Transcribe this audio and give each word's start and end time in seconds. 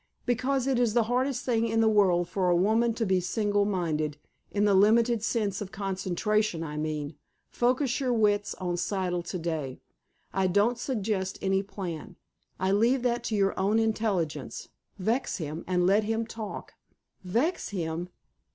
"Because 0.25 0.65
it 0.65 0.79
is 0.79 0.95
the 0.95 1.03
hardest 1.03 1.45
thing 1.45 1.67
in 1.67 1.79
the 1.79 1.87
world 1.87 2.27
for 2.27 2.49
a 2.49 2.55
woman 2.55 2.95
to 2.95 3.05
be 3.05 3.19
single 3.19 3.65
minded, 3.65 4.17
in 4.49 4.65
the 4.65 4.73
limited 4.73 5.21
sense 5.23 5.61
of 5.61 5.71
concentration, 5.71 6.63
I 6.63 6.75
mean. 6.75 7.13
Focus 7.51 7.99
your 7.99 8.11
wits 8.11 8.55
on 8.55 8.77
Siddle 8.77 9.23
to 9.23 9.37
day. 9.37 9.79
I 10.33 10.47
don't 10.47 10.79
suggest 10.79 11.37
any 11.39 11.61
plan. 11.61 12.15
I 12.59 12.71
leave 12.71 13.03
that 13.03 13.23
to 13.25 13.35
your 13.35 13.53
own 13.59 13.77
intelligence. 13.77 14.69
Vex 14.97 15.37
him, 15.37 15.63
and 15.67 15.85
let 15.85 16.05
him 16.05 16.25
talk." 16.25 16.73
"Vex 17.23 17.69
him!" 17.69 18.09